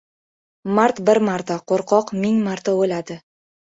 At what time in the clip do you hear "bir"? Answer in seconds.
1.09-1.21